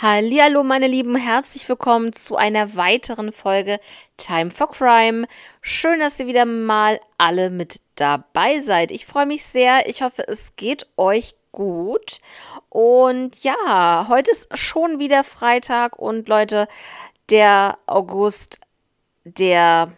Hallo 0.00 0.62
meine 0.62 0.86
Lieben, 0.86 1.16
herzlich 1.16 1.68
willkommen 1.68 2.12
zu 2.12 2.36
einer 2.36 2.76
weiteren 2.76 3.32
Folge 3.32 3.80
Time 4.16 4.52
for 4.52 4.70
Crime. 4.70 5.26
Schön, 5.60 5.98
dass 5.98 6.20
ihr 6.20 6.28
wieder 6.28 6.44
mal 6.44 7.00
alle 7.16 7.50
mit 7.50 7.80
dabei 7.96 8.60
seid. 8.60 8.92
Ich 8.92 9.06
freue 9.06 9.26
mich 9.26 9.44
sehr. 9.44 9.88
Ich 9.88 10.00
hoffe, 10.00 10.22
es 10.28 10.54
geht 10.54 10.86
euch 10.96 11.34
gut. 11.50 12.20
Und 12.68 13.42
ja, 13.42 14.06
heute 14.08 14.30
ist 14.30 14.56
schon 14.56 15.00
wieder 15.00 15.24
Freitag 15.24 15.98
und 15.98 16.28
Leute, 16.28 16.68
der 17.28 17.76
August, 17.86 18.60
der 19.24 19.90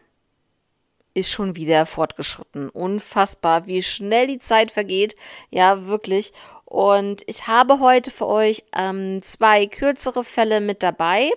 ist 1.13 1.31
schon 1.31 1.57
wieder 1.57 1.85
fortgeschritten. 1.85 2.71
Unfassbar, 2.71 3.67
wie 3.67 3.83
schnell 3.83 4.29
die 4.29 4.39
Zeit 4.39 4.71
vergeht. 4.71 5.15
Ja, 5.51 5.87
wirklich. 5.87 6.33
Und 6.71 7.25
ich 7.27 7.49
habe 7.49 7.81
heute 7.81 8.13
für 8.13 8.29
euch 8.29 8.63
ähm, 8.77 9.21
zwei 9.25 9.67
kürzere 9.67 10.23
Fälle 10.23 10.61
mit 10.61 10.85
dabei. 10.85 11.33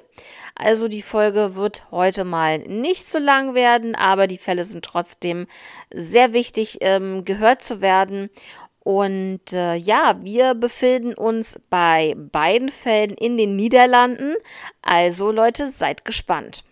Also 0.54 0.88
die 0.88 1.02
Folge 1.02 1.56
wird 1.56 1.90
heute 1.90 2.24
mal 2.24 2.60
nicht 2.60 3.10
so 3.10 3.18
lang 3.18 3.56
werden, 3.56 3.96
aber 3.96 4.28
die 4.28 4.38
Fälle 4.38 4.64
sind 4.64 4.86
trotzdem 4.86 5.48
sehr 5.92 6.34
wichtig, 6.34 6.78
ähm, 6.82 7.26
gehört 7.26 7.64
zu 7.64 7.82
werden. 7.82 8.30
Und 8.82 9.54
äh, 9.54 9.74
ja, 9.74 10.18
wir 10.22 10.54
befinden 10.54 11.16
uns 11.16 11.60
bei 11.72 12.14
beiden 12.16 12.70
Fällen 12.70 13.10
in 13.10 13.36
den 13.36 13.56
Niederlanden. 13.56 14.36
Also 14.84 15.32
Leute, 15.32 15.70
seid 15.70 16.06
gespannt. 16.06 16.64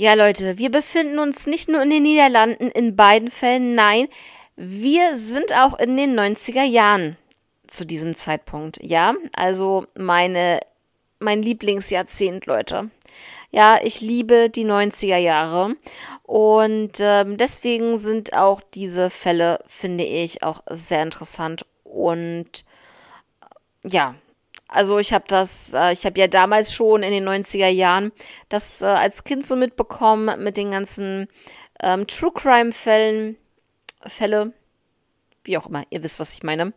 Ja, 0.00 0.14
Leute, 0.14 0.58
wir 0.58 0.70
befinden 0.70 1.18
uns 1.18 1.48
nicht 1.48 1.68
nur 1.68 1.82
in 1.82 1.90
den 1.90 2.04
Niederlanden 2.04 2.70
in 2.70 2.94
beiden 2.94 3.32
Fällen, 3.32 3.74
nein, 3.74 4.06
wir 4.54 5.18
sind 5.18 5.52
auch 5.52 5.76
in 5.76 5.96
den 5.96 6.16
90er 6.16 6.62
Jahren 6.62 7.16
zu 7.66 7.84
diesem 7.84 8.14
Zeitpunkt. 8.14 8.78
Ja, 8.80 9.16
also 9.34 9.88
meine, 9.96 10.60
mein 11.18 11.42
Lieblingsjahrzehnt, 11.42 12.46
Leute. 12.46 12.92
Ja, 13.50 13.80
ich 13.82 14.00
liebe 14.00 14.50
die 14.50 14.64
90er 14.64 15.16
Jahre 15.16 15.74
und 16.22 17.00
ähm, 17.00 17.36
deswegen 17.36 17.98
sind 17.98 18.34
auch 18.34 18.60
diese 18.60 19.10
Fälle, 19.10 19.58
finde 19.66 20.04
ich, 20.04 20.44
auch 20.44 20.62
sehr 20.70 21.02
interessant 21.02 21.66
und 21.82 22.64
ja, 23.84 24.14
also 24.68 24.98
ich 24.98 25.12
habe 25.12 25.24
das, 25.26 25.72
äh, 25.72 25.92
ich 25.92 26.04
habe 26.04 26.20
ja 26.20 26.28
damals 26.28 26.72
schon 26.72 27.02
in 27.02 27.10
den 27.10 27.28
90er 27.28 27.68
Jahren 27.68 28.12
das 28.48 28.82
äh, 28.82 28.86
als 28.86 29.24
Kind 29.24 29.44
so 29.44 29.56
mitbekommen 29.56 30.42
mit 30.44 30.56
den 30.56 30.70
ganzen 30.70 31.26
ähm, 31.80 32.06
True 32.06 32.32
Crime 32.34 32.72
Fällen, 32.72 33.36
Fälle, 34.06 34.52
wie 35.44 35.56
auch 35.56 35.66
immer, 35.66 35.84
ihr 35.90 36.02
wisst, 36.02 36.20
was 36.20 36.34
ich 36.34 36.42
meine. 36.42 36.72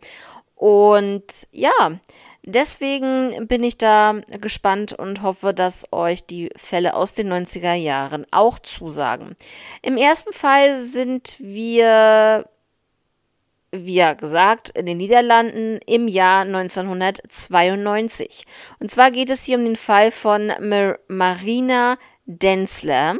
Und 0.55 1.47
ja, 1.51 1.99
deswegen 2.43 3.47
bin 3.47 3.63
ich 3.63 3.77
da 3.77 4.21
gespannt 4.39 4.93
und 4.93 5.23
hoffe, 5.23 5.53
dass 5.53 5.91
euch 5.91 6.25
die 6.25 6.51
Fälle 6.55 6.93
aus 6.93 7.13
den 7.13 7.33
90er 7.33 7.73
Jahren 7.73 8.27
auch 8.31 8.59
zusagen. 8.59 9.35
Im 9.81 9.97
ersten 9.97 10.31
Fall 10.31 10.81
sind 10.81 11.35
wir 11.39 12.45
wie 13.71 13.95
ja 13.95 14.13
gesagt, 14.13 14.69
in 14.71 14.85
den 14.85 14.97
Niederlanden 14.97 15.79
im 15.85 16.07
Jahr 16.07 16.41
1992. 16.41 18.45
Und 18.79 18.91
zwar 18.91 19.11
geht 19.11 19.29
es 19.29 19.45
hier 19.45 19.57
um 19.57 19.65
den 19.65 19.75
Fall 19.75 20.11
von 20.11 20.51
Mar 20.59 20.99
Marina 21.07 21.97
Denzler. 22.25 23.15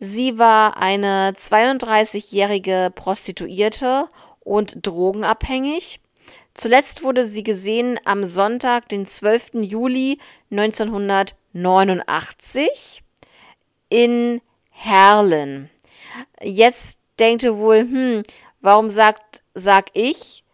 Sie 0.00 0.38
war 0.38 0.76
eine 0.76 1.32
32-jährige 1.32 2.92
Prostituierte 2.94 4.08
und 4.40 4.86
drogenabhängig. 4.86 6.00
Zuletzt 6.52 7.02
wurde 7.02 7.24
sie 7.24 7.42
gesehen 7.42 7.98
am 8.04 8.24
Sonntag, 8.24 8.88
den 8.88 9.06
12. 9.06 9.62
Juli 9.62 10.18
1989 10.50 13.02
in 13.88 14.42
Herlen. 14.70 15.70
Jetzt 16.40 16.98
denkt 17.18 17.42
ihr 17.44 17.56
wohl, 17.56 17.80
hm, 17.80 18.22
warum 18.60 18.90
sagt 18.90 19.43
sag 19.54 19.86
ich, 19.94 20.44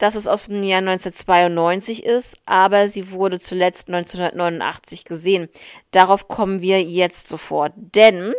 dass 0.00 0.14
es 0.14 0.26
aus 0.26 0.46
dem 0.46 0.64
Jahr 0.64 0.78
1992 0.78 2.04
ist, 2.04 2.38
aber 2.46 2.88
sie 2.88 3.10
wurde 3.10 3.38
zuletzt 3.38 3.88
1989 3.88 5.04
gesehen. 5.04 5.48
Darauf 5.90 6.26
kommen 6.26 6.62
wir 6.62 6.82
jetzt 6.82 7.28
sofort, 7.28 7.72
denn 7.76 8.32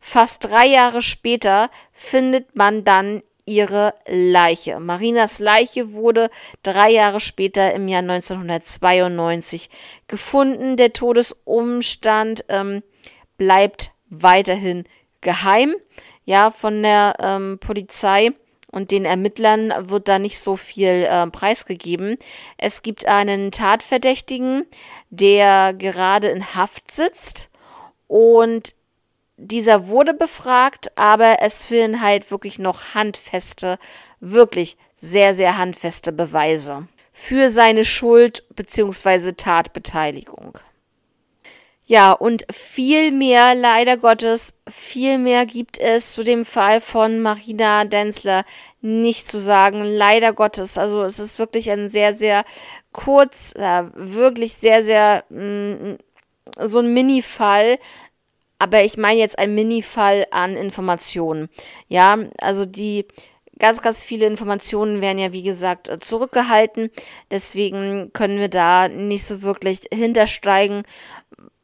fast 0.00 0.44
drei 0.46 0.66
Jahre 0.66 1.00
später 1.00 1.70
findet 1.92 2.56
man 2.56 2.84
dann 2.84 3.22
ihre 3.46 3.94
Leiche. 4.06 4.78
Marinas 4.80 5.38
Leiche 5.38 5.92
wurde 5.92 6.30
drei 6.62 6.90
Jahre 6.90 7.20
später 7.20 7.72
im 7.72 7.88
Jahr 7.88 8.02
1992 8.02 9.70
gefunden. 10.08 10.76
Der 10.76 10.92
Todesumstand 10.92 12.44
ähm, 12.48 12.82
bleibt 13.38 13.92
weiterhin 14.10 14.84
geheim, 15.20 15.74
ja, 16.24 16.50
von 16.50 16.82
der 16.82 17.14
ähm, 17.20 17.58
Polizei 17.58 18.32
und 18.70 18.90
den 18.90 19.04
Ermittlern 19.04 19.72
wird 19.90 20.08
da 20.08 20.18
nicht 20.18 20.38
so 20.38 20.56
viel 20.56 21.06
äh, 21.08 21.26
preisgegeben. 21.28 22.16
Es 22.56 22.82
gibt 22.82 23.06
einen 23.06 23.50
Tatverdächtigen, 23.50 24.66
der 25.10 25.72
gerade 25.72 26.28
in 26.28 26.54
Haft 26.54 26.90
sitzt 26.90 27.50
und 28.06 28.74
dieser 29.36 29.86
wurde 29.86 30.14
befragt, 30.14 30.90
aber 30.96 31.36
es 31.42 31.62
fehlen 31.62 32.02
halt 32.02 32.30
wirklich 32.30 32.58
noch 32.58 32.94
handfeste, 32.94 33.78
wirklich 34.20 34.76
sehr, 34.96 35.34
sehr 35.34 35.56
handfeste 35.56 36.12
Beweise 36.12 36.88
für 37.12 37.50
seine 37.50 37.84
Schuld 37.84 38.44
bzw. 38.54 39.32
Tatbeteiligung. 39.32 40.58
Ja, 41.90 42.12
und 42.12 42.44
viel 42.52 43.12
mehr, 43.12 43.54
leider 43.54 43.96
Gottes, 43.96 44.52
viel 44.68 45.16
mehr 45.16 45.46
gibt 45.46 45.78
es 45.78 46.12
zu 46.12 46.22
dem 46.22 46.44
Fall 46.44 46.82
von 46.82 47.20
Marina 47.20 47.86
Denzler 47.86 48.44
nicht 48.82 49.26
zu 49.26 49.40
sagen. 49.40 49.82
Leider 49.84 50.34
Gottes. 50.34 50.76
Also 50.76 51.02
es 51.02 51.18
ist 51.18 51.38
wirklich 51.38 51.70
ein 51.70 51.88
sehr, 51.88 52.12
sehr 52.12 52.44
kurz, 52.92 53.54
äh, 53.56 53.84
wirklich 53.94 54.52
sehr, 54.56 54.82
sehr 54.82 55.24
mh, 55.30 55.94
mm, 55.94 55.98
so 56.60 56.80
ein 56.80 56.92
Mini-Fall. 56.92 57.78
Aber 58.58 58.84
ich 58.84 58.98
meine 58.98 59.18
jetzt 59.18 59.38
ein 59.38 59.54
Mini-Fall 59.54 60.26
an 60.30 60.56
Informationen. 60.56 61.48
Ja, 61.88 62.18
also 62.42 62.66
die 62.66 63.06
ganz, 63.58 63.80
ganz 63.80 64.04
viele 64.04 64.26
Informationen 64.26 65.00
werden 65.00 65.18
ja, 65.18 65.32
wie 65.32 65.42
gesagt, 65.42 65.90
zurückgehalten. 66.04 66.90
Deswegen 67.30 68.12
können 68.12 68.40
wir 68.40 68.48
da 68.48 68.88
nicht 68.88 69.24
so 69.24 69.40
wirklich 69.40 69.80
hintersteigen 69.90 70.82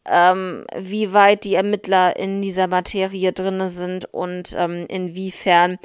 ähm, 0.06 0.65
wie 0.76 1.12
weit 1.12 1.44
die 1.44 1.54
Ermittler 1.54 2.16
in 2.16 2.42
dieser 2.42 2.66
Materie 2.66 3.32
drin 3.32 3.69
sind 3.69 4.06
und 4.12 4.54
ähm, 4.56 4.87
inwiefern 4.88 5.78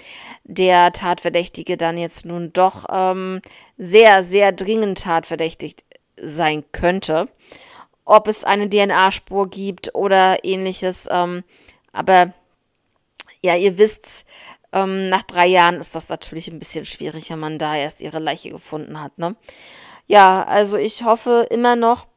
der 0.43 0.91
Tatverdächtige 0.91 1.77
dann 1.77 1.97
jetzt 1.97 2.25
nun 2.25 2.51
doch 2.53 2.85
ähm, 2.91 3.41
sehr, 3.77 4.23
sehr 4.23 4.51
dringend 4.51 5.01
tatverdächtigt 5.03 5.85
sein 6.21 6.63
könnte. 6.71 7.29
Ob 8.05 8.27
es 8.27 8.43
eine 8.43 8.69
DNA-Spur 8.69 9.49
gibt 9.49 9.95
oder 9.95 10.43
ähnliches. 10.43 11.07
Ähm, 11.11 11.43
aber 11.93 12.33
ja, 13.41 13.55
ihr 13.55 13.77
wisst, 13.77 14.25
ähm, 14.73 15.09
nach 15.09 15.23
drei 15.23 15.47
Jahren 15.47 15.75
ist 15.75 15.95
das 15.95 16.09
natürlich 16.09 16.49
ein 16.49 16.59
bisschen 16.59 16.85
schwierig, 16.85 17.29
wenn 17.29 17.39
man 17.39 17.57
da 17.57 17.75
erst 17.75 18.01
ihre 18.01 18.19
Leiche 18.19 18.49
gefunden 18.49 19.01
hat. 19.01 19.17
Ne? 19.17 19.35
Ja, 20.07 20.43
also 20.43 20.77
ich 20.77 21.03
hoffe 21.03 21.47
immer 21.49 21.75
noch, 21.75 22.07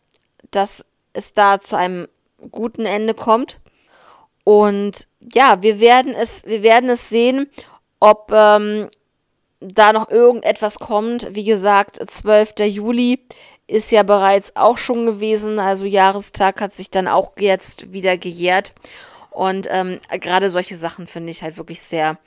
dass 0.51 0.85
es 1.12 1.33
da 1.33 1.59
zu 1.61 1.77
einem 1.77 2.09
guten 2.50 2.87
Ende 2.87 3.14
kommt. 3.14 3.61
Und 4.44 5.06
ja, 5.20 5.62
wir 5.62 5.81
werden 5.81 6.14
es, 6.14 6.47
wir 6.47 6.62
werden 6.62 6.91
es 6.91 7.09
sehen, 7.09 7.49
ob 8.00 8.32
ähm, 8.32 8.88
da 9.61 9.93
noch 9.93 10.11
irgendetwas 10.11 10.79
kommt. 10.79 11.29
Wie 11.35 11.44
gesagt, 11.44 11.99
12. 12.11 12.55
Juli 12.67 13.20
ist 13.69 13.93
ja 13.93 14.03
bereits 14.03 14.56
auch 14.56 14.79
schon 14.79 15.06
gewesen. 15.06 15.59
Also 15.59 15.87
Jahrestag 15.87 16.61
hat 16.61 16.75
sich 16.75 16.91
dann 16.91 17.06
auch 17.09 17.32
jetzt 17.38 17.93
wieder 17.93 18.17
gejährt. 18.17 18.73
Und 19.31 19.67
ähm, 19.70 20.00
gerade 20.20 20.50
solche 20.50 20.76
Sachen 20.76 21.06
finde 21.06 21.31
ich 21.31 21.43
halt 21.43 21.56
wirklich 21.56 21.81
sehr 21.81 22.19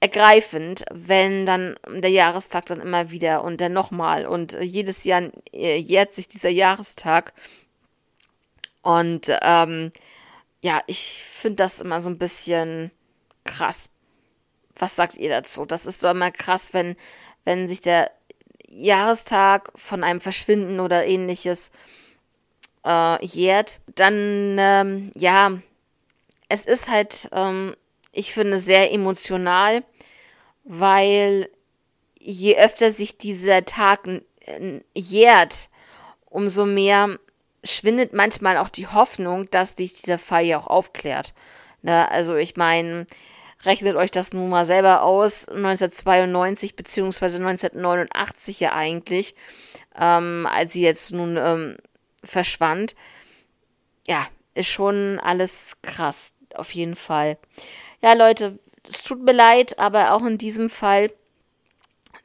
ergreifend, 0.00 0.84
wenn 0.92 1.46
dann 1.46 1.76
der 1.88 2.10
Jahrestag 2.10 2.66
dann 2.66 2.80
immer 2.80 3.10
wieder 3.10 3.42
und 3.42 3.60
dann 3.60 3.72
nochmal 3.72 4.26
und 4.26 4.54
äh, 4.54 4.62
jedes 4.62 5.04
Jahr 5.04 5.30
äh, 5.52 5.78
jährt 5.78 6.12
sich 6.12 6.28
dieser 6.28 6.50
Jahrestag 6.50 7.32
und 8.86 9.36
ähm, 9.42 9.90
ja, 10.60 10.80
ich 10.86 11.24
finde 11.24 11.56
das 11.56 11.80
immer 11.80 12.00
so 12.00 12.08
ein 12.08 12.18
bisschen 12.18 12.92
krass. 13.42 13.90
Was 14.76 14.94
sagt 14.94 15.16
ihr 15.16 15.28
dazu? 15.28 15.66
Das 15.66 15.86
ist 15.86 15.98
so 15.98 16.08
immer 16.08 16.30
krass, 16.30 16.72
wenn, 16.72 16.94
wenn 17.44 17.66
sich 17.66 17.80
der 17.80 18.12
Jahrestag 18.68 19.72
von 19.74 20.04
einem 20.04 20.20
Verschwinden 20.20 20.78
oder 20.78 21.04
ähnliches 21.04 21.72
äh, 22.84 23.26
jährt, 23.26 23.80
dann 23.96 24.56
ähm, 24.60 25.10
ja, 25.16 25.58
es 26.48 26.64
ist 26.64 26.88
halt, 26.88 27.28
ähm, 27.32 27.74
ich 28.12 28.32
finde, 28.32 28.60
sehr 28.60 28.92
emotional, 28.92 29.82
weil 30.62 31.50
je 32.20 32.56
öfter 32.56 32.92
sich 32.92 33.18
dieser 33.18 33.64
Tag 33.64 34.08
jährt, 34.94 35.70
umso 36.26 36.66
mehr 36.66 37.18
schwindet 37.66 38.12
manchmal 38.12 38.58
auch 38.58 38.68
die 38.68 38.86
Hoffnung, 38.86 39.50
dass 39.50 39.76
sich 39.76 39.94
dieser 39.94 40.18
Fall 40.18 40.44
ja 40.44 40.58
auch 40.58 40.66
aufklärt. 40.66 41.32
Ne? 41.82 42.10
Also 42.10 42.36
ich 42.36 42.56
meine, 42.56 43.06
rechnet 43.64 43.96
euch 43.96 44.10
das 44.10 44.32
nun 44.32 44.48
mal 44.48 44.64
selber 44.64 45.02
aus, 45.02 45.48
1992 45.48 46.76
beziehungsweise 46.76 47.38
1989 47.38 48.60
ja 48.60 48.72
eigentlich, 48.72 49.34
ähm, 49.98 50.46
als 50.50 50.72
sie 50.72 50.82
jetzt 50.82 51.12
nun 51.12 51.36
ähm, 51.36 51.76
verschwand. 52.24 52.94
Ja, 54.06 54.26
ist 54.54 54.68
schon 54.68 55.18
alles 55.20 55.78
krass, 55.82 56.32
auf 56.54 56.72
jeden 56.72 56.96
Fall. 56.96 57.38
Ja, 58.02 58.12
Leute, 58.14 58.58
es 58.88 59.02
tut 59.02 59.22
mir 59.22 59.32
leid, 59.32 59.78
aber 59.78 60.12
auch 60.12 60.24
in 60.24 60.38
diesem 60.38 60.70
Fall, 60.70 61.10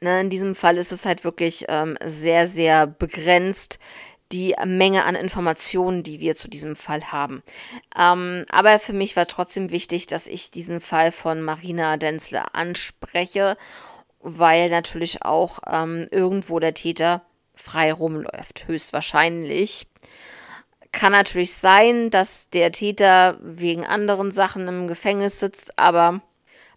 ne, 0.00 0.20
in 0.20 0.30
diesem 0.30 0.54
Fall 0.54 0.78
ist 0.78 0.92
es 0.92 1.04
halt 1.04 1.24
wirklich 1.24 1.66
ähm, 1.68 1.98
sehr, 2.04 2.46
sehr 2.46 2.86
begrenzt 2.86 3.78
die 4.32 4.54
Menge 4.64 5.04
an 5.04 5.14
Informationen, 5.14 6.02
die 6.02 6.20
wir 6.20 6.34
zu 6.34 6.48
diesem 6.48 6.76
Fall 6.76 7.12
haben. 7.12 7.42
Ähm, 7.96 8.44
aber 8.50 8.78
für 8.78 8.92
mich 8.92 9.16
war 9.16 9.26
trotzdem 9.26 9.70
wichtig, 9.70 10.06
dass 10.06 10.26
ich 10.26 10.50
diesen 10.50 10.80
Fall 10.80 11.12
von 11.12 11.42
Marina 11.42 11.96
Denzler 11.96 12.54
anspreche, 12.54 13.56
weil 14.20 14.70
natürlich 14.70 15.24
auch 15.24 15.58
ähm, 15.70 16.06
irgendwo 16.10 16.58
der 16.58 16.74
Täter 16.74 17.22
frei 17.54 17.92
rumläuft, 17.92 18.66
höchstwahrscheinlich. 18.66 19.86
Kann 20.92 21.12
natürlich 21.12 21.54
sein, 21.54 22.10
dass 22.10 22.50
der 22.50 22.72
Täter 22.72 23.38
wegen 23.40 23.86
anderen 23.86 24.30
Sachen 24.30 24.68
im 24.68 24.88
Gefängnis 24.88 25.40
sitzt, 25.40 25.78
aber 25.78 26.20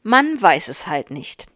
man 0.03 0.41
weiß 0.41 0.69
es 0.69 0.87
halt 0.87 1.11
nicht. 1.11 1.47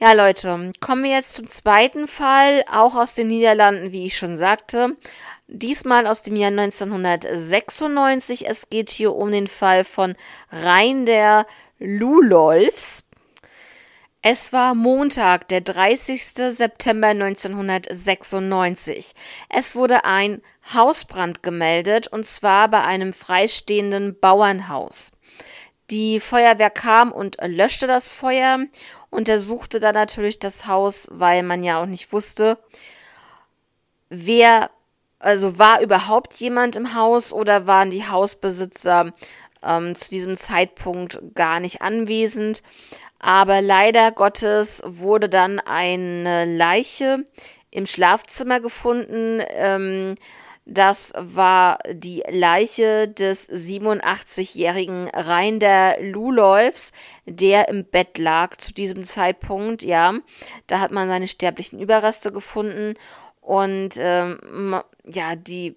Ja, 0.00 0.12
Leute, 0.12 0.72
kommen 0.78 1.02
wir 1.02 1.10
jetzt 1.10 1.34
zum 1.34 1.48
zweiten 1.48 2.06
Fall, 2.06 2.64
auch 2.70 2.94
aus 2.94 3.14
den 3.14 3.26
Niederlanden, 3.26 3.90
wie 3.90 4.06
ich 4.06 4.16
schon 4.16 4.36
sagte. 4.36 4.96
Diesmal 5.50 6.06
aus 6.06 6.20
dem 6.20 6.36
Jahr 6.36 6.50
1996. 6.50 8.46
Es 8.46 8.68
geht 8.68 8.90
hier 8.90 9.16
um 9.16 9.32
den 9.32 9.46
Fall 9.46 9.84
von 9.84 10.14
Reinder 10.52 11.46
Lulolfs. 11.78 13.04
Es 14.20 14.52
war 14.52 14.74
Montag, 14.74 15.48
der 15.48 15.62
30. 15.62 16.52
September 16.52 17.06
1996. 17.08 19.14
Es 19.48 19.74
wurde 19.74 20.04
ein 20.04 20.42
Hausbrand 20.74 21.42
gemeldet 21.42 22.08
und 22.08 22.26
zwar 22.26 22.68
bei 22.68 22.84
einem 22.84 23.14
freistehenden 23.14 24.20
Bauernhaus. 24.20 25.12
Die 25.88 26.20
Feuerwehr 26.20 26.68
kam 26.68 27.10
und 27.10 27.38
löschte 27.42 27.86
das 27.86 28.12
Feuer, 28.12 28.58
untersuchte 29.08 29.80
dann 29.80 29.94
natürlich 29.94 30.38
das 30.38 30.66
Haus, 30.66 31.08
weil 31.10 31.42
man 31.42 31.62
ja 31.62 31.80
auch 31.80 31.86
nicht 31.86 32.12
wusste, 32.12 32.58
wer 34.10 34.70
also 35.18 35.58
war 35.58 35.80
überhaupt 35.80 36.34
jemand 36.34 36.76
im 36.76 36.94
Haus 36.94 37.32
oder 37.32 37.66
waren 37.66 37.90
die 37.90 38.06
Hausbesitzer 38.06 39.12
ähm, 39.62 39.94
zu 39.94 40.10
diesem 40.10 40.36
Zeitpunkt 40.36 41.20
gar 41.34 41.60
nicht 41.60 41.82
anwesend? 41.82 42.62
Aber 43.18 43.60
leider 43.60 44.12
Gottes 44.12 44.82
wurde 44.86 45.28
dann 45.28 45.58
eine 45.58 46.44
Leiche 46.44 47.24
im 47.70 47.86
Schlafzimmer 47.86 48.60
gefunden. 48.60 49.42
Ähm, 49.50 50.14
das 50.70 51.14
war 51.16 51.78
die 51.90 52.22
Leiche 52.28 53.08
des 53.08 53.48
87-jährigen 53.48 55.08
Reinder 55.08 55.96
Lulolfs, 55.98 56.92
der 57.24 57.68
im 57.70 57.86
Bett 57.86 58.18
lag 58.18 58.58
zu 58.58 58.74
diesem 58.74 59.04
Zeitpunkt. 59.04 59.82
Ja, 59.82 60.14
da 60.66 60.78
hat 60.78 60.92
man 60.92 61.08
seine 61.08 61.26
sterblichen 61.26 61.80
Überreste 61.80 62.30
gefunden 62.30 62.94
und 63.48 63.94
ähm, 63.96 64.78
ja, 65.06 65.34
die 65.34 65.74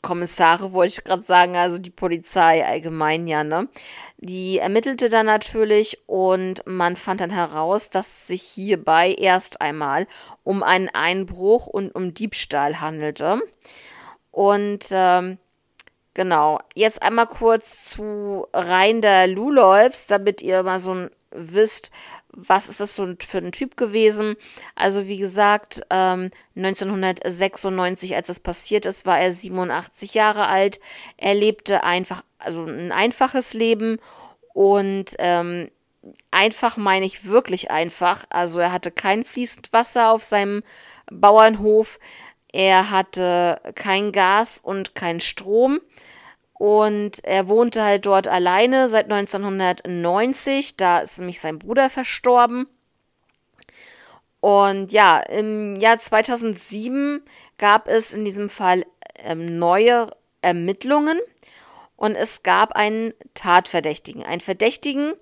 Kommissare 0.00 0.72
wollte 0.72 0.94
ich 0.94 1.04
gerade 1.04 1.20
sagen, 1.20 1.56
also 1.56 1.76
die 1.76 1.90
Polizei 1.90 2.64
allgemein, 2.64 3.26
ja, 3.26 3.44
ne? 3.44 3.68
Die 4.16 4.56
ermittelte 4.56 5.10
dann 5.10 5.26
natürlich 5.26 5.98
und 6.06 6.62
man 6.64 6.96
fand 6.96 7.20
dann 7.20 7.28
heraus, 7.28 7.90
dass 7.90 8.06
es 8.06 8.26
sich 8.28 8.40
hierbei 8.40 9.12
erst 9.12 9.60
einmal 9.60 10.06
um 10.42 10.62
einen 10.62 10.88
Einbruch 10.88 11.66
und 11.66 11.94
um 11.94 12.14
Diebstahl 12.14 12.80
handelte. 12.80 13.38
Und 14.30 14.86
ähm, 14.92 15.36
genau, 16.14 16.58
jetzt 16.74 17.02
einmal 17.02 17.26
kurz 17.26 17.84
zu 17.84 18.46
Reinder 18.52 19.26
Lulolfs, 19.26 20.06
damit 20.06 20.42
ihr 20.42 20.62
mal 20.62 20.78
so 20.78 20.94
ein 20.94 21.10
wisst, 21.32 21.90
was 22.32 22.68
ist 22.68 22.80
das 22.80 22.94
so 22.94 23.06
für 23.18 23.38
ein 23.38 23.52
Typ 23.52 23.76
gewesen? 23.76 24.36
Also 24.74 25.06
wie 25.06 25.18
gesagt, 25.18 25.82
ähm, 25.90 26.30
1996, 26.56 28.14
als 28.14 28.28
das 28.28 28.40
passiert 28.40 28.86
ist, 28.86 29.06
war 29.06 29.18
er 29.18 29.32
87 29.32 30.14
Jahre 30.14 30.46
alt. 30.46 30.80
Er 31.16 31.34
lebte 31.34 31.84
einfach, 31.84 32.22
also 32.38 32.64
ein 32.64 32.92
einfaches 32.92 33.54
Leben 33.54 33.98
und 34.54 35.14
ähm, 35.18 35.70
einfach 36.30 36.76
meine 36.76 37.06
ich 37.06 37.26
wirklich 37.26 37.70
einfach. 37.70 38.24
Also 38.30 38.60
er 38.60 38.72
hatte 38.72 38.90
kein 38.90 39.24
fließend 39.24 39.72
Wasser 39.72 40.10
auf 40.10 40.22
seinem 40.24 40.62
Bauernhof. 41.10 41.98
Er 42.52 42.90
hatte 42.90 43.60
kein 43.74 44.12
Gas 44.12 44.60
und 44.60 44.94
kein 44.94 45.20
Strom. 45.20 45.80
Und 46.54 47.24
er 47.24 47.48
wohnte 47.48 47.82
halt 47.82 48.04
dort 48.04 48.28
alleine 48.28 48.88
seit 48.88 49.10
1990. 49.10 50.76
Da 50.76 51.00
ist 51.00 51.18
nämlich 51.18 51.40
sein 51.40 51.58
Bruder 51.58 51.88
verstorben. 51.88 52.68
Und 54.40 54.92
ja, 54.92 55.20
im 55.20 55.76
Jahr 55.76 55.98
2007 55.98 57.22
gab 57.58 57.88
es 57.88 58.12
in 58.12 58.24
diesem 58.24 58.48
Fall 58.48 58.86
ähm, 59.16 59.58
neue 59.58 60.10
Ermittlungen 60.42 61.20
und 61.96 62.14
es 62.14 62.42
gab 62.42 62.72
einen 62.72 63.12
Tatverdächtigen. 63.34 64.22
Ein 64.22 64.40
Verdächtigen, 64.40 65.12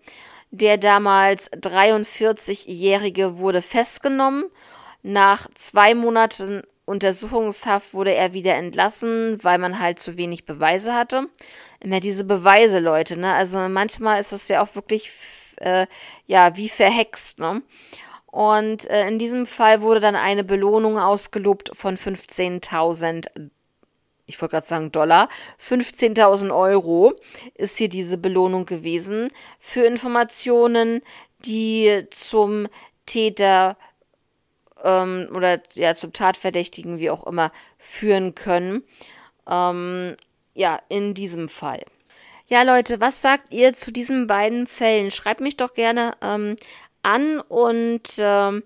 der 0.53 0.79
damals 0.79 1.53
43-Jährige 1.53 3.39
wurde 3.39 3.63
festgenommen. 3.63 4.45
Nach 5.03 5.49
zwei 5.55 5.95
Monaten 5.95 6.63
Untersuchungshaft 6.89 7.93
wurde 7.93 8.15
er 8.15 8.33
wieder 8.33 8.55
entlassen, 8.55 9.39
weil 9.43 9.59
man 9.59 9.79
halt 9.79 10.01
zu 10.01 10.17
wenig 10.17 10.47
Beweise 10.47 10.95
hatte. 10.95 11.29
Immer 11.81 12.01
diese 12.01 12.25
Beweise, 12.25 12.79
Leute, 12.81 13.19
ne? 13.19 13.35
Also 13.35 13.59
manchmal 13.69 14.19
ist 14.21 14.33
das 14.33 14.49
ja 14.49 14.63
auch 14.63 14.75
wirklich, 14.75 15.13
äh, 15.57 15.87
ja, 16.27 16.57
wie 16.57 16.69
verhext, 16.69 17.39
ne? 17.39 17.63
Und 18.27 18.89
äh, 18.91 19.07
in 19.07 19.19
diesem 19.19 19.47
Fall 19.47 19.83
wurde 19.83 20.01
dann 20.01 20.17
eine 20.17 20.45
Belohnung 20.45 20.99
ausgelobt 20.99 21.71
von 21.75 21.97
15.000 21.97 23.51
ich 24.29 24.41
wollte 24.43 24.57
gerade 24.57 24.67
sagen 24.67 24.93
Dollar, 24.93 25.31
15.000 25.59 26.55
Euro 26.55 27.15
ist 27.55 27.79
hier 27.79 27.89
diese 27.89 28.19
Belohnung 28.19 28.67
gewesen 28.67 29.29
für 29.59 29.85
Informationen, 29.85 31.01
die 31.47 32.05
zum 32.11 32.69
Täter 33.07 33.79
ähm, 34.85 35.29
oder 35.35 35.61
ja 35.75 35.95
zum 35.95 36.13
Tatverdächtigen, 36.13 36.99
wie 36.99 37.11
auch 37.11 37.27
immer, 37.27 37.53
führen 37.79 38.35
können. 38.35 38.85
Ähm, 39.49 40.17
ja, 40.55 40.81
in 40.89 41.15
diesem 41.15 41.49
Fall. 41.49 41.83
Ja, 42.47 42.63
Leute, 42.63 43.01
was 43.01 43.21
sagt 43.21 43.53
ihr 43.53 43.75
zu 43.75 43.93
diesen 43.93 44.27
beiden 44.27 44.67
Fällen? 44.67 45.11
Schreibt 45.11 45.41
mich 45.41 45.57
doch 45.57 45.75
gerne 45.75 46.13
ähm, 46.23 46.57
an 47.03 47.41
und 47.41 48.03
ähm, 48.19 48.63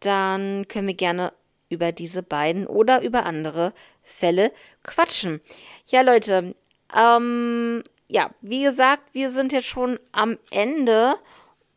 dann 0.00 0.66
können 0.68 0.86
wir 0.86 0.94
gerne 0.94 1.32
über 1.68 1.92
diese 1.92 2.22
beiden 2.22 2.66
oder 2.66 3.02
über 3.02 3.26
andere 3.26 3.72
Fälle 4.02 4.52
quatschen. 4.82 5.40
Ja, 5.86 6.00
Leute, 6.00 6.54
ähm, 6.96 7.84
ja, 8.08 8.30
wie 8.40 8.62
gesagt, 8.62 9.02
wir 9.12 9.30
sind 9.30 9.52
jetzt 9.52 9.68
schon 9.68 10.00
am 10.12 10.38
Ende 10.50 11.16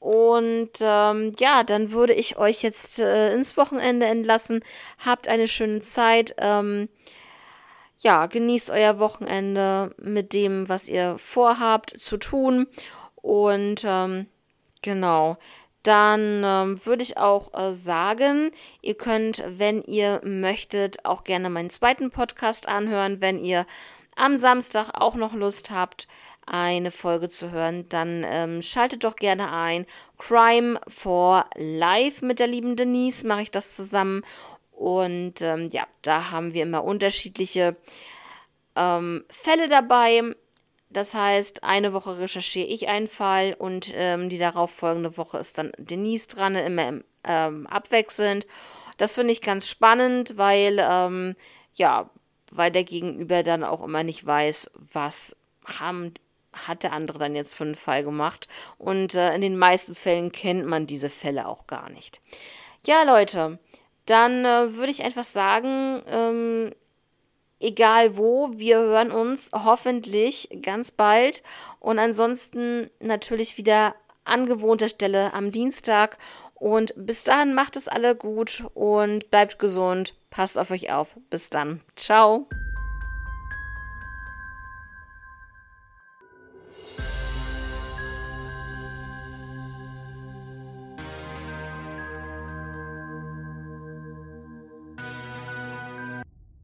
und 0.01 0.72
ähm, 0.81 1.31
ja, 1.39 1.63
dann 1.63 1.91
würde 1.91 2.13
ich 2.13 2.36
euch 2.36 2.63
jetzt 2.63 2.98
äh, 2.98 3.31
ins 3.36 3.55
Wochenende 3.55 4.08
entlassen. 4.08 4.63
Habt 4.98 5.27
eine 5.27 5.48
schöne 5.48 5.81
Zeit. 5.81 6.34
Ähm, 6.39 6.89
ja, 8.00 8.25
genießt 8.25 8.72
euer 8.72 8.98
Wochenende 8.98 9.93
mit 10.01 10.34
dem, 10.34 10.67
was 10.67 10.89
ihr 10.89 11.20
vorhabt 11.20 11.93
zu 12.00 12.17
tun. 12.17 12.65
Und 13.15 13.84
ähm, 13.86 14.25
genau, 14.81 15.38
dann 15.84 16.41
ähm, 16.43 16.84
würde 16.84 17.03
ich 17.03 17.17
auch 17.17 17.53
äh, 17.53 17.72
sagen, 17.72 18.50
ihr 18.81 18.96
könnt, 18.96 19.43
wenn 19.48 19.84
ihr 19.84 20.20
möchtet, 20.24 21.05
auch 21.05 21.24
gerne 21.24 21.51
meinen 21.51 21.70
zweiten 21.70 22.10
Podcast 22.10 22.67
anhören, 22.67 23.22
wenn 23.22 23.38
ihr 23.38 23.67
am 24.15 24.38
Samstag 24.38 24.89
auch 24.96 25.13
noch 25.13 25.36
Lust 25.36 25.70
habt 25.70 26.08
eine 26.51 26.91
Folge 26.91 27.29
zu 27.29 27.51
hören, 27.51 27.88
dann 27.89 28.25
ähm, 28.27 28.62
schaltet 28.62 29.03
doch 29.05 29.15
gerne 29.15 29.51
ein. 29.51 29.86
Crime 30.17 30.79
for 30.88 31.46
Life 31.55 32.25
mit 32.25 32.39
der 32.39 32.48
lieben 32.48 32.75
Denise 32.75 33.25
mache 33.25 33.43
ich 33.43 33.51
das 33.51 33.75
zusammen. 33.75 34.24
Und 34.72 35.41
ähm, 35.41 35.70
ja, 35.72 35.88
da 36.01 36.31
haben 36.31 36.53
wir 36.53 36.63
immer 36.63 36.84
unterschiedliche 36.84 37.77
ähm, 38.75 39.24
Fälle 39.29 39.70
dabei. 39.70 40.36
Das 40.89 41.13
heißt, 41.13 41.63
eine 41.63 41.93
Woche 41.93 42.17
recherchiere 42.17 42.67
ich 42.67 42.89
einen 42.89 43.08
Fall 43.08 43.55
und 43.58 43.93
ähm, 43.96 44.27
die 44.27 44.38
darauffolgende 44.38 45.15
Woche 45.15 45.38
ist 45.38 45.58
dann 45.58 45.72
Denise 45.77 46.27
dran, 46.27 46.55
immer 46.55 47.00
ähm, 47.24 47.67
abwechselnd. 47.67 48.46
Das 48.98 49.15
finde 49.15 49.31
ich 49.31 49.41
ganz 49.41 49.70
spannend, 49.70 50.38
weil 50.38 50.77
ähm, 50.81 51.36
ja, 51.75 52.10
weil 52.51 52.72
der 52.72 52.84
Gegenüber 52.84 53.43
dann 53.43 53.63
auch 53.63 53.81
immer 53.81 54.03
nicht 54.03 54.25
weiß, 54.25 54.72
was 54.91 55.38
haben 55.65 56.13
hat 56.68 56.84
der 56.84 56.94
andere 56.94 57.18
dann 57.18 57.36
jetzt 57.36 57.56
für 57.56 57.63
einen 57.63 57.75
Fall 57.75 58.03
gemacht. 58.03 58.48
Und 58.77 59.15
äh, 59.15 59.34
in 59.34 59.41
den 59.41 59.58
meisten 59.58 59.96
Fällen 59.96 60.32
kennt 60.32 60.65
man 60.65 60.88
diese 60.88 61.10
Fälle 61.10 61.48
auch 61.48 61.68
gar 61.68 61.89
nicht. 61.89 62.22
Ja, 62.86 63.03
Leute, 63.03 63.60
dann 64.06 64.46
äh, 64.46 64.75
würde 64.75 64.91
ich 64.91 65.03
einfach 65.03 65.24
sagen, 65.24 66.01
ähm, 66.08 66.74
egal 67.60 68.18
wo, 68.18 68.51
wir 68.53 68.77
hören 68.77 69.12
uns 69.12 69.51
hoffentlich 69.53 70.50
ganz 70.62 70.91
bald 70.91 71.44
und 71.80 72.00
ansonsten 72.00 72.89
natürlich 73.00 73.58
wieder 73.58 73.96
an 74.24 74.46
gewohnter 74.46 74.89
Stelle 74.89 75.34
am 75.34 75.51
Dienstag. 75.51 76.18
Und 76.53 76.94
bis 76.96 77.24
dahin 77.24 77.56
macht 77.56 77.75
es 77.75 77.88
alle 77.88 78.15
gut 78.15 78.63
und 78.75 79.32
bleibt 79.32 79.58
gesund. 79.58 80.13
Passt 80.30 80.60
auf 80.60 80.70
euch 80.70 80.91
auf. 80.91 81.15
Bis 81.30 81.50
dann. 81.50 81.82
Ciao. 81.96 82.48